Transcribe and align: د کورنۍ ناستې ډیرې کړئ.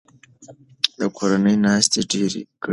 د 0.99 1.01
کورنۍ 1.17 1.55
ناستې 1.65 1.99
ډیرې 2.11 2.41
کړئ. 2.61 2.69